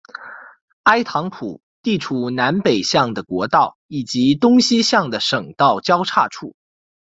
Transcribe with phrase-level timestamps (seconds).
[0.81, 6.55] 埃唐普地处南北向的国道以及东西向的省道的交叉处。